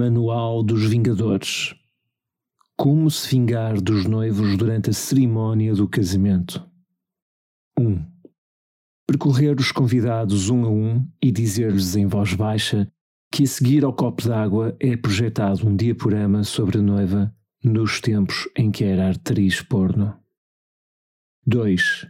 [0.00, 1.74] Manual dos Vingadores
[2.74, 6.66] Como se vingar dos noivos durante a cerimónia do casamento
[7.78, 7.86] 1.
[7.86, 8.06] Um,
[9.06, 12.90] percorrer os convidados um a um e dizer-lhes em voz baixa
[13.30, 17.30] que a seguir ao copo d'água é projetado um diaporama sobre a noiva
[17.62, 20.16] nos tempos em que era atriz porno.
[21.46, 22.06] 2.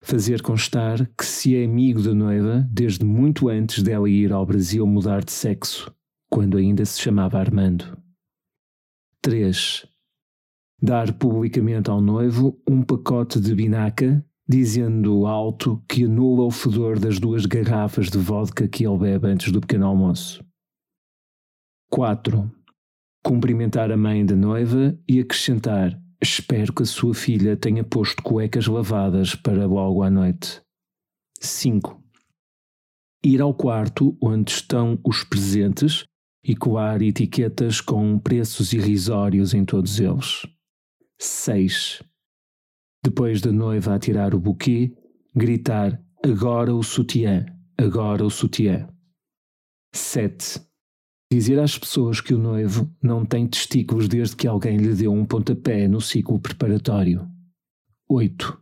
[0.00, 4.86] Fazer constar que se é amigo da noiva desde muito antes dela ir ao Brasil
[4.86, 5.92] mudar de sexo,
[6.30, 7.98] quando ainda se chamava Armando.
[9.20, 9.86] 3.
[10.80, 17.18] Dar publicamente ao noivo um pacote de binaca, dizendo alto que anula o fedor das
[17.18, 20.42] duas garrafas de vodka que ele bebe antes do pequeno almoço.
[21.90, 22.50] 4.
[23.22, 28.66] Cumprimentar a mãe da noiva e acrescentar Espero que a sua filha tenha posto cuecas
[28.66, 30.60] lavadas para logo à noite.
[31.40, 31.98] 5.
[33.24, 36.04] Ir ao quarto onde estão os presentes
[36.42, 40.46] e coar etiquetas com preços irrisórios em todos eles.
[41.18, 42.02] 6.
[43.04, 44.94] Depois da noiva atirar o buquê,
[45.34, 47.44] gritar agora o sutiã,
[47.76, 48.88] agora o sutiã.
[49.92, 50.60] 7.
[51.32, 55.24] Dizer às pessoas que o noivo não tem testículos desde que alguém lhe deu um
[55.24, 57.28] pontapé no ciclo preparatório.
[58.08, 58.60] 8.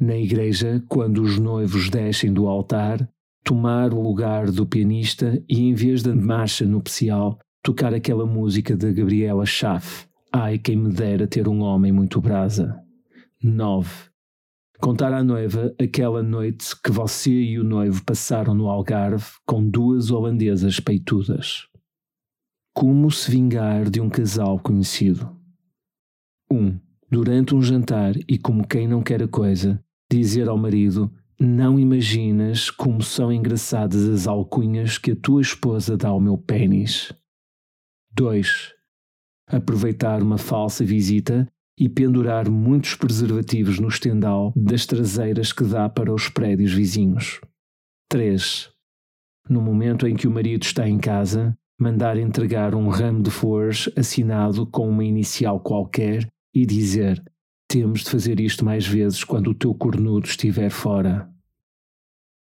[0.00, 3.08] Na igreja, quando os noivos descem do altar,
[3.44, 8.92] tomar o lugar do pianista e, em vez da marcha nupcial, tocar aquela música de
[8.92, 12.78] Gabriela Schaff, Ai, quem me dera ter um homem muito brasa.
[13.42, 14.10] 9.
[14.78, 20.10] Contar à noiva aquela noite que você e o noivo passaram no Algarve com duas
[20.10, 21.66] holandesas peitudas.
[22.74, 25.34] Como se vingar de um casal conhecido?
[26.52, 26.56] 1.
[26.56, 26.80] Um,
[27.10, 32.68] durante um jantar e como quem não quer a coisa, dizer ao marido: Não imaginas
[32.68, 37.12] como são engraçadas as alcunhas que a tua esposa dá ao meu pênis.
[38.12, 38.74] 2.
[39.46, 41.46] Aproveitar uma falsa visita
[41.78, 47.40] e pendurar muitos preservativos no estendal das traseiras que dá para os prédios vizinhos.
[48.08, 48.68] 3.
[49.48, 53.88] No momento em que o marido está em casa, mandar entregar um ramo de flores
[53.96, 57.22] assinado com uma inicial qualquer e dizer:
[57.68, 61.32] Temos de fazer isto mais vezes quando o teu cornudo estiver fora.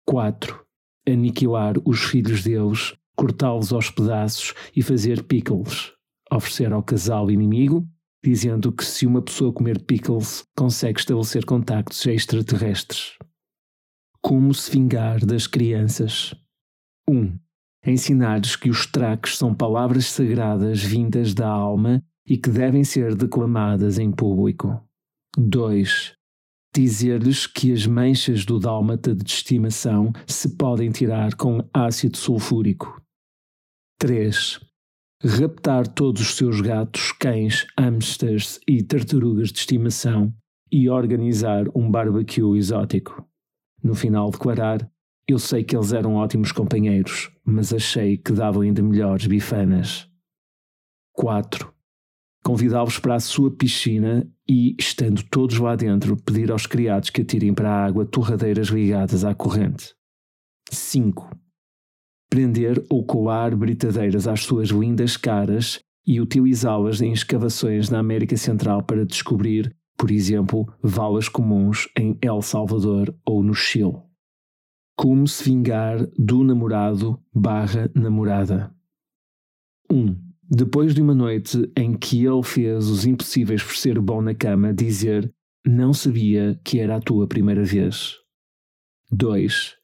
[0.06, 0.64] 4.
[1.08, 5.92] Aniquilar os filhos deles, cortá-los aos pedaços e fazer pickles.
[6.32, 7.88] Oferecer ao casal inimigo
[8.24, 13.18] dizendo que se uma pessoa comer pickles consegue estabelecer contactos extraterrestres.
[14.22, 16.34] Como se vingar das crianças?
[17.08, 17.14] 1.
[17.14, 17.40] Um,
[17.86, 24.00] Ensinar-lhes que os traques são palavras sagradas vindas da alma e que devem ser declamadas
[24.00, 24.82] em público.
[25.38, 26.16] 2.
[26.76, 33.02] Dizer-lhes que as manchas do dálmata de estimação se podem tirar com ácido sulfúrico.
[34.00, 34.60] 3
[35.26, 40.34] raptar todos os seus gatos, cães, hamsters e tartarugas de estimação
[40.72, 43.26] e organizar um barbecue exótico.
[43.82, 44.90] No final, declarar:
[45.28, 50.10] Eu sei que eles eram ótimos companheiros, mas achei que davam ainda melhores bifanas.
[51.14, 51.73] 4.
[52.44, 57.54] Convidá-los para a sua piscina e, estando todos lá dentro, pedir aos criados que atirem
[57.54, 59.96] para a água torradeiras ligadas à corrente.
[60.70, 61.44] 5
[62.34, 68.82] prender ou coar britadeiras às suas lindas caras e utilizá-las em escavações na América Central
[68.82, 74.02] para descobrir, por exemplo, valas comuns em El Salvador ou no Chile.
[74.98, 78.76] Como se vingar do namorado barra namorada.
[79.92, 79.96] 1.
[79.96, 84.36] Um, depois de uma noite em que ele fez os impossíveis por ser bom na
[84.36, 85.34] cama, dizer
[85.66, 88.18] não sabia que era a tua primeira vez.
[89.12, 89.78] 2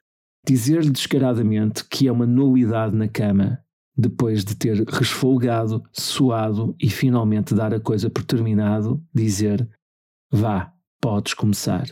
[0.45, 3.63] dizer-lhe descaradamente que é uma nulidade na cama,
[3.95, 9.69] depois de ter resfolgado, suado e finalmente dar a coisa por terminado, dizer:
[10.31, 11.85] Vá, podes começar.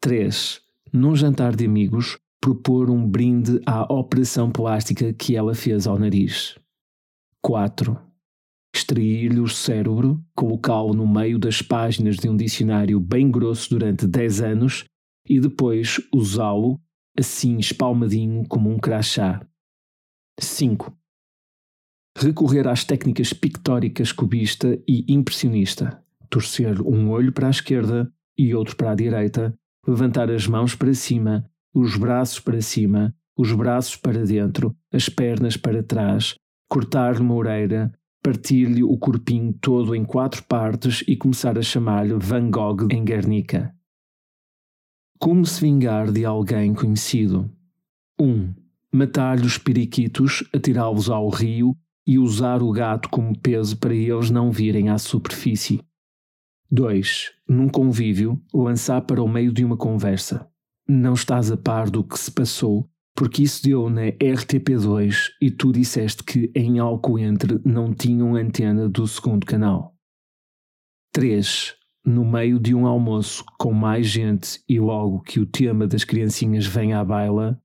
[0.00, 0.60] 3.
[0.92, 6.56] Num jantar de amigos, propor um brinde à operação plástica que ela fez ao nariz.
[7.44, 8.00] 4.
[8.74, 14.40] Extrair-lhe o cérebro, colocá-lo no meio das páginas de um dicionário bem grosso durante 10
[14.40, 14.84] anos
[15.28, 16.80] e depois usá-lo
[17.18, 19.46] assim espalmadinho como um crachá.
[20.40, 20.96] 5.
[22.16, 26.02] Recorrer às técnicas pictóricas cubista e impressionista.
[26.30, 29.54] Torcer um olho para a esquerda e outro para a direita,
[29.86, 31.44] levantar as mãos para cima,
[31.74, 36.34] os braços para cima, os braços para dentro, as pernas para trás,
[36.74, 42.50] cortar-lhe uma orelha, partir-lhe o corpinho todo em quatro partes e começar a chamar-lhe Van
[42.50, 43.72] Gogh em Guernica.
[45.20, 47.48] Como se vingar de alguém conhecido?
[48.20, 48.26] 1.
[48.26, 48.54] Um,
[48.92, 54.50] matar-lhe os periquitos, atirá-los ao rio e usar o gato como peso para eles não
[54.50, 55.80] virem à superfície.
[56.72, 57.30] 2.
[57.48, 60.50] Num convívio, lançar para o meio de uma conversa.
[60.88, 65.72] Não estás a par do que se passou, porque isso deu na RTP2 e tu
[65.72, 69.94] disseste que em Alcoentre não tinham antena do segundo canal.
[71.12, 71.76] 3.
[72.04, 76.66] No meio de um almoço com mais gente e logo que o tema das criancinhas
[76.66, 77.58] vem à baila,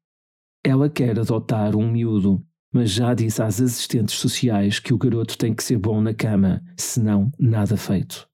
[0.64, 5.54] ela quer adotar um miúdo, mas já disse às assistentes sociais que o garoto tem
[5.54, 8.30] que ser bom na cama, senão nada feito.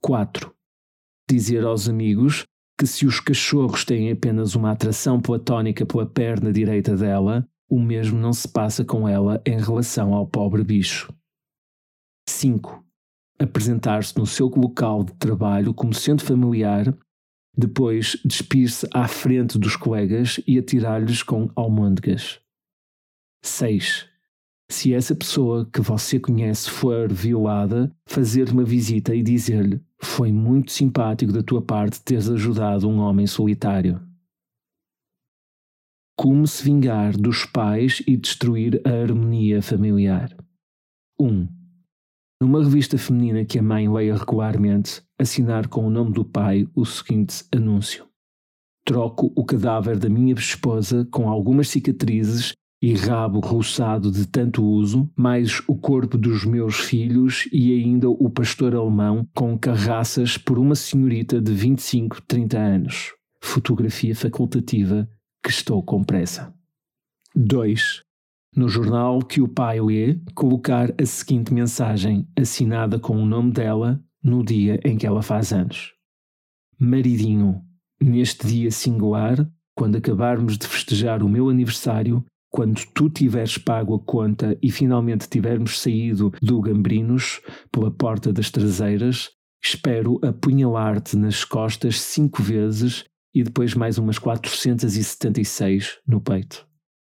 [0.00, 0.52] 4.
[1.28, 2.44] Dizer aos amigos
[2.78, 8.18] que se os cachorros têm apenas uma atração platónica pela perna direita dela, o mesmo
[8.18, 11.12] não se passa com ela em relação ao pobre bicho.
[12.28, 12.84] 5.
[13.38, 16.96] Apresentar-se no seu local de trabalho como sendo familiar,
[17.56, 22.40] depois despir-se à frente dos colegas e atirar-lhes com almôndegas.
[23.42, 24.06] 6.
[24.68, 30.72] Se essa pessoa que você conhece for violada, fazer uma visita e dizer-lhe: Foi muito
[30.72, 34.00] simpático da tua parte teres ajudado um homem solitário.
[36.18, 40.36] Como se vingar dos pais e destruir a harmonia familiar.
[41.20, 41.26] 1.
[41.26, 41.48] Um,
[42.42, 46.84] numa revista feminina que a mãe leia regularmente, assinar com o nome do pai o
[46.84, 48.04] seguinte anúncio:
[48.84, 55.10] Troco o cadáver da minha esposa com algumas cicatrizes e rabo roçado de tanto uso,
[55.16, 60.74] mais o corpo dos meus filhos e ainda o pastor alemão com carraças por uma
[60.74, 63.12] senhorita de 25, 30 anos.
[63.42, 65.08] Fotografia facultativa
[65.42, 66.52] que estou com pressa.
[67.34, 68.02] 2.
[68.54, 74.02] No jornal que o pai lê, colocar a seguinte mensagem assinada com o nome dela
[74.22, 75.92] no dia em que ela faz anos.
[76.78, 77.62] Maridinho,
[78.00, 82.24] neste dia singular, quando acabarmos de festejar o meu aniversário,
[82.56, 88.50] quando tu tiveres pago a conta e finalmente tivermos saído do Gambrinos pela porta das
[88.50, 89.30] traseiras,
[89.62, 93.04] espero apunhalar-te nas costas cinco vezes
[93.34, 96.66] e depois mais umas 476 no peito.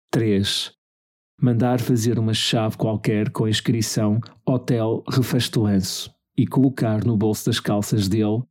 [0.10, 0.74] 3.
[1.40, 7.60] Mandar fazer uma chave qualquer com a inscrição Hotel Refastelanço e colocar no bolso das
[7.60, 8.42] calças dele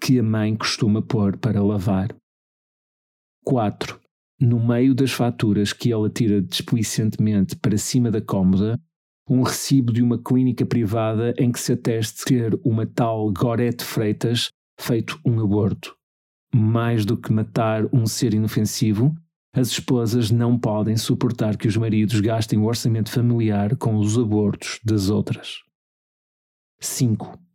[0.00, 2.14] que a mãe costuma pôr para lavar.
[3.44, 3.98] 4
[4.40, 8.80] no meio das faturas que ela tira desplicentemente para cima da cômoda,
[9.28, 14.50] um recibo de uma clínica privada em que se ateste ter uma tal Gorete Freitas
[14.80, 15.94] feito um aborto.
[16.54, 19.14] Mais do que matar um ser inofensivo,
[19.52, 24.80] as esposas não podem suportar que os maridos gastem o orçamento familiar com os abortos
[24.84, 25.58] das outras.
[26.80, 27.47] 5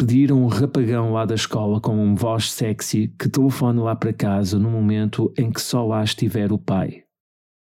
[0.00, 4.58] pediram um rapagão lá da escola com uma voz sexy que telefone lá para casa
[4.58, 7.04] no momento em que só lá estiver o pai.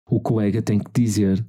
[0.06, 1.42] O colega tem que dizer: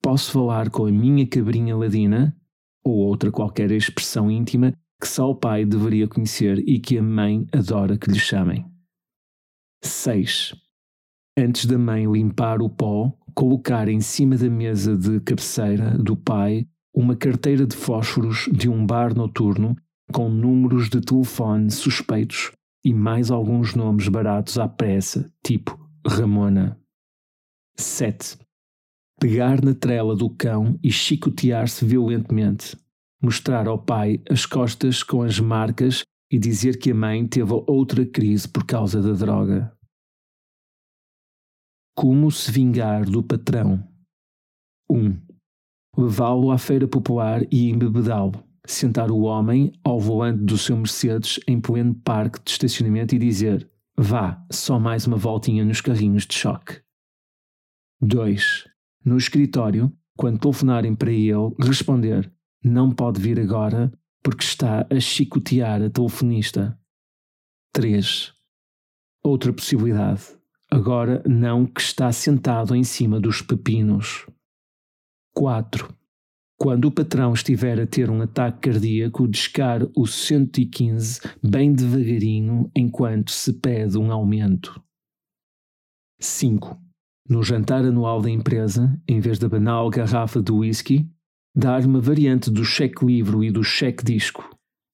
[0.00, 2.36] Posso falar com a minha cabrinha ladina?
[2.84, 7.44] Ou outra qualquer expressão íntima que só o pai deveria conhecer e que a mãe
[7.52, 8.64] adora que lhe chamem.
[9.82, 10.54] 6.
[11.36, 16.68] Antes da mãe limpar o pó, colocar em cima da mesa de cabeceira do pai
[16.94, 19.74] uma carteira de fósforos de um bar noturno
[20.10, 22.52] com números de telefone suspeitos
[22.84, 26.78] e mais alguns nomes baratos à pressa, tipo Ramona.
[27.76, 28.38] 7.
[29.20, 32.76] Pegar na trela do cão e chicotear-se violentamente.
[33.22, 38.04] Mostrar ao pai as costas com as marcas e dizer que a mãe teve outra
[38.04, 39.72] crise por causa da droga.
[41.94, 43.86] Como se vingar do patrão?
[44.90, 44.98] 1.
[44.98, 45.20] Um,
[45.96, 51.60] Levá-lo à feira popular e embebedá-lo sentar o homem ao volante do seu Mercedes em
[51.60, 56.80] pleno parque de estacionamento e dizer: Vá, só mais uma voltinha nos carrinhos de choque.
[58.00, 58.68] 2.
[59.04, 62.32] No escritório, quando telefonarem para ele, responder:
[62.64, 63.92] Não pode vir agora
[64.22, 66.78] porque está a chicotear a telefonista.
[67.72, 68.32] 3.
[69.22, 70.22] Outra possibilidade.
[70.70, 74.26] Agora não que está sentado em cima dos pepinos.
[75.34, 76.01] 4
[76.62, 83.32] quando o patrão estiver a ter um ataque cardíaco, descar o 115 bem devagarinho enquanto
[83.32, 84.80] se pede um aumento.
[86.20, 86.80] 5.
[87.28, 91.10] No jantar anual da empresa, em vez da banal garrafa de whisky,
[91.52, 94.48] dar uma variante do cheque-livro e do cheque-disco.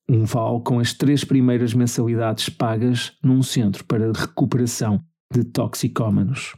[0.09, 6.57] Um vale com as três primeiras mensalidades pagas num centro para recuperação de toxicómanos.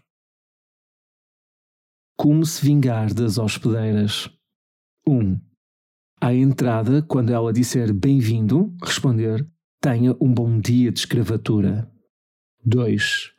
[2.17, 4.31] Como se vingar das hospedeiras?
[5.07, 5.13] 1.
[5.13, 5.41] Um,
[6.21, 9.47] à entrada, quando ela disser bem-vindo, responder
[9.81, 11.91] tenha um bom dia de escravatura.
[12.65, 13.33] 2.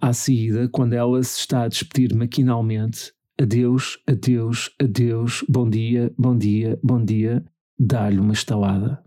[0.00, 6.36] À saída, quando ela se está a despedir maquinalmente, adeus, adeus, adeus, bom dia, bom
[6.36, 7.44] dia, bom dia,
[7.78, 9.00] dá-lhe uma estalada.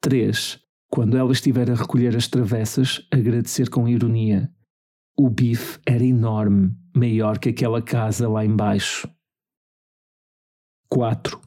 [0.00, 0.60] 3.
[0.88, 4.52] Quando ela estiver a recolher as travessas, agradecer com ironia.
[5.16, 9.08] O bife era enorme, maior que aquela casa lá embaixo.
[10.92, 11.40] 4.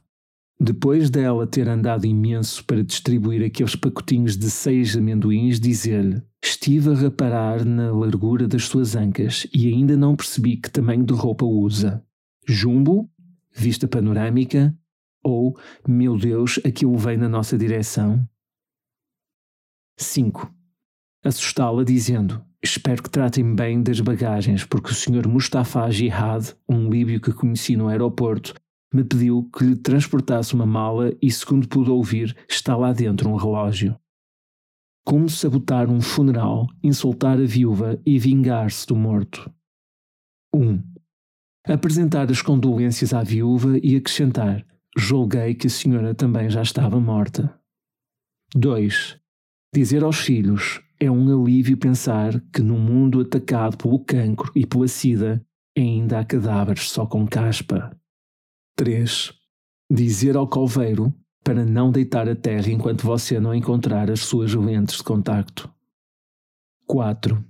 [0.59, 6.95] Depois dela ter andado imenso para distribuir aqueles pacotinhos de seis amendoins, dizer-lhe: Estive a
[6.95, 12.03] reparar na largura das suas ancas e ainda não percebi que tamanho de roupa usa.
[12.47, 13.07] Jumbo?
[13.53, 14.75] Vista panorâmica?
[15.23, 15.55] Ou,
[15.87, 18.27] meu Deus, aquilo vem na nossa direção?
[19.95, 20.51] 5.
[21.23, 25.27] Assustá-la dizendo: Espero que tratem bem das bagagens, porque o Sr.
[25.27, 28.55] Mustafa Jihad, um líbio que conheci no aeroporto,
[28.95, 33.35] me pediu que lhe transportasse uma mala e, segundo pude ouvir, está lá dentro um
[33.35, 33.99] relógio.
[35.05, 39.51] Como sabotar um funeral, insultar a viúva e vingar-se do morto.
[40.53, 40.61] 1.
[40.61, 40.83] Um,
[41.67, 44.65] apresentar as condolências à viúva e acrescentar:
[44.97, 47.53] Julguei que a senhora também já estava morta.
[48.55, 49.19] 2.
[49.73, 54.87] Dizer aos filhos: É um alívio pensar que num mundo atacado pelo cancro e pela
[54.87, 55.45] sida
[55.77, 57.91] ainda há cadáveres só com caspa.
[58.77, 59.31] 3.
[59.89, 64.97] Dizer ao calveiro para não deitar a terra enquanto você não encontrar as suas lentes
[64.97, 65.73] de contacto.
[66.85, 67.41] 4.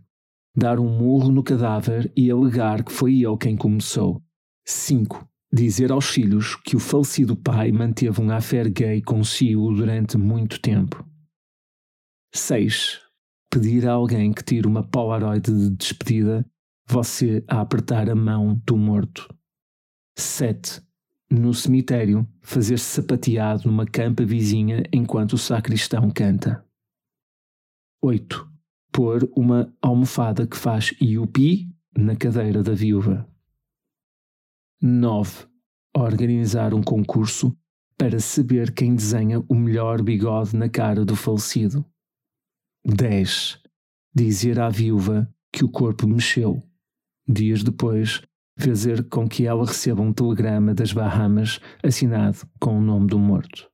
[0.56, 4.22] Dar um murro no cadáver e alegar que foi ele quem começou.
[4.68, 5.28] 5.
[5.52, 11.04] Dizer aos filhos que o falecido pai manteve um affair gay consigo durante muito tempo.
[12.36, 13.02] 6.
[13.50, 16.46] Pedir a alguém que tire uma Polaroid de despedida,
[16.88, 19.28] você a apertar a mão do morto.
[20.16, 20.86] 7
[21.30, 26.64] no cemitério, fazer-se sapateado numa campa vizinha enquanto o sacristão canta.
[28.02, 28.48] 8.
[28.92, 31.68] Pôr uma almofada que faz iupi
[31.98, 33.28] na cadeira da viúva.
[34.82, 35.48] 9.
[35.96, 37.58] Organizar um concurso
[37.98, 41.84] para saber quem desenha o melhor bigode na cara do falecido.
[42.86, 43.60] 10.
[44.14, 46.62] Dizer à viúva que o corpo mexeu.
[47.28, 48.22] Dias depois,
[48.58, 53.70] fazer com que ela receba um telegrama das Bahamas assinado com o nome do morto.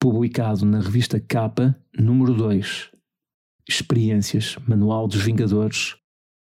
[0.00, 2.90] Publicado na revista Capa, número 2.
[3.68, 5.96] Experiências Manual dos Vingadores,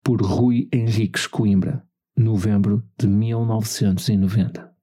[0.04, 1.84] por Rui Henriques Coimbra,
[2.16, 4.77] novembro de 1990.